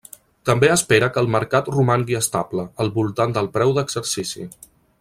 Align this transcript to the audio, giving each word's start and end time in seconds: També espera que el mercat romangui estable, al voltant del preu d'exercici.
També 0.49 0.69
espera 0.75 1.09
que 1.17 1.21
el 1.25 1.29
mercat 1.35 1.69
romangui 1.75 2.17
estable, 2.21 2.65
al 2.85 2.89
voltant 2.97 3.37
del 3.37 3.51
preu 3.59 3.75
d'exercici. 3.77 4.49